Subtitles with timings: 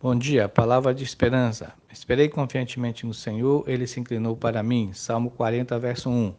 [0.00, 1.74] Bom dia, palavra de esperança.
[1.92, 4.92] Esperei confiantemente no Senhor, ele se inclinou para mim.
[4.92, 6.32] Salmo 40, verso 1.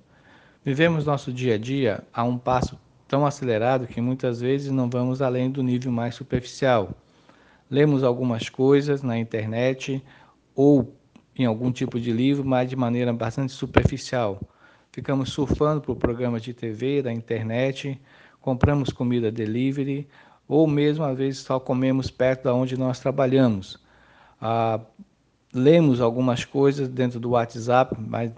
[0.63, 5.21] Vivemos nosso dia a dia a um passo tão acelerado que muitas vezes não vamos
[5.21, 6.91] além do nível mais superficial.
[7.69, 10.01] Lemos algumas coisas na internet
[10.55, 10.95] ou
[11.35, 14.39] em algum tipo de livro, mas de maneira bastante superficial.
[14.89, 17.99] Ficamos surfando por programas de TV, da internet,
[18.39, 20.07] compramos comida delivery
[20.49, 23.77] ou mesmo às vezes só comemos perto da onde nós trabalhamos.
[24.41, 24.79] Ah,
[25.53, 28.31] lemos algumas coisas dentro do WhatsApp, mas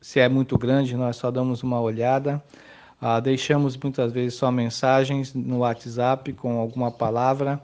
[0.00, 2.42] se é muito grande nós só damos uma olhada.
[2.98, 7.60] Ah, deixamos muitas vezes só mensagens no WhatsApp com alguma palavra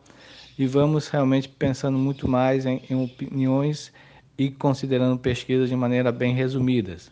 [0.58, 3.92] e vamos realmente pensando muito mais em, em opiniões
[4.36, 7.10] e considerando pesquisas de maneira bem resumidas.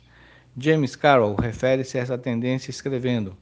[0.56, 3.34] James Carroll refere-se a essa tendência escrevendo: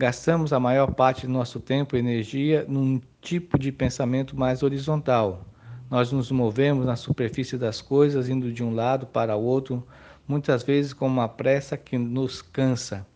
[0.00, 5.44] Gastamos a maior parte do nosso tempo e energia num tipo de pensamento mais horizontal.
[5.90, 9.86] Nós nos movemos na superfície das coisas, indo de um lado para o outro,
[10.26, 13.06] muitas vezes com uma pressa que nos cansa.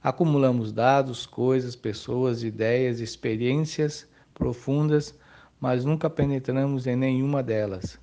[0.00, 5.18] Acumulamos dados, coisas, pessoas, ideias, experiências profundas,
[5.60, 7.98] mas nunca penetramos em nenhuma delas.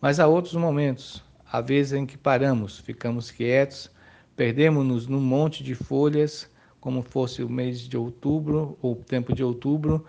[0.00, 3.90] Mas há outros momentos, há vezes em que paramos, ficamos quietos,
[4.36, 6.48] perdemos-nos num monte de folhas
[6.80, 10.04] como fosse o mês de outubro, ou o tempo de outubro,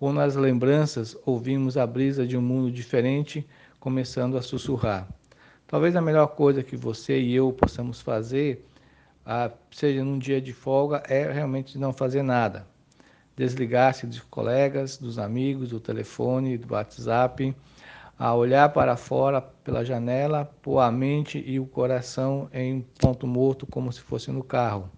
[0.00, 3.46] ou nas lembranças ouvimos a brisa de um mundo diferente
[3.78, 5.08] começando a sussurrar.
[5.66, 8.66] Talvez a melhor coisa que você e eu possamos fazer,
[9.24, 12.66] ah, seja num dia de folga, é realmente não fazer nada.
[13.36, 17.54] Desligar-se dos colegas, dos amigos, do telefone, do WhatsApp,
[18.18, 23.66] a olhar para fora pela janela, pôr a mente e o coração em ponto morto,
[23.66, 24.88] como se fosse no carro.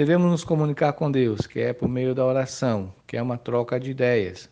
[0.00, 3.78] Devemos nos comunicar com Deus, que é por meio da oração, que é uma troca
[3.78, 4.48] de ideias.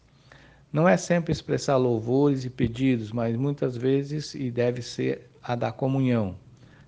[0.70, 5.72] Não é sempre expressar louvores e pedidos, mas muitas vezes e deve ser a da
[5.72, 6.36] comunhão.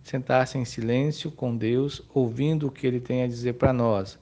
[0.02, 4.18] Sentar-se em silêncio com Deus, ouvindo o que ele tem a dizer para nós.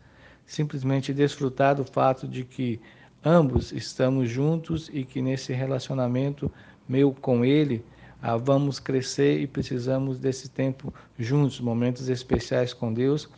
[0.46, 2.80] Simplesmente desfrutar do fato de que
[3.24, 6.48] ambos estamos juntos e que nesse relacionamento
[6.88, 7.84] meu com ele
[8.22, 13.28] ah, vamos crescer e precisamos desse tempo juntos, momentos especiais com Deus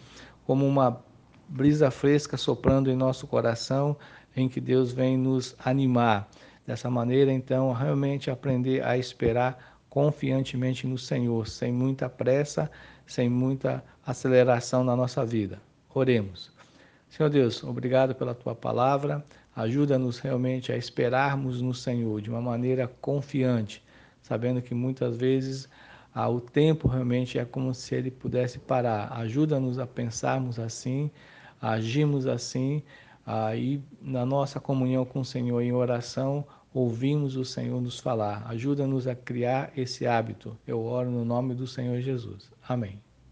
[0.51, 1.01] como uma
[1.49, 3.97] brisa fresca soprando em nosso coração,
[4.35, 6.29] em que Deus vem nos animar.
[6.67, 12.69] Dessa maneira, então, realmente aprender a esperar confiantemente no Senhor, sem muita pressa,
[13.07, 15.63] sem muita aceleração na nossa vida.
[15.95, 16.51] Oremos.
[17.09, 19.25] Senhor Deus, obrigado pela tua palavra.
[19.55, 23.85] Ajuda-nos realmente a esperarmos no Senhor de uma maneira confiante,
[24.21, 25.69] sabendo que muitas vezes
[26.15, 29.13] ah, o tempo realmente é como se ele pudesse parar.
[29.13, 31.11] Ajuda-nos a pensarmos assim,
[31.61, 32.83] a agirmos assim,
[33.27, 36.45] ah, e na nossa comunhão com o Senhor em oração,
[36.75, 38.45] ouvimos o Senhor nos falar.
[38.49, 40.57] Ajuda-nos a criar esse hábito.
[40.67, 42.51] Eu oro no nome do Senhor Jesus.
[42.69, 43.10] Amém.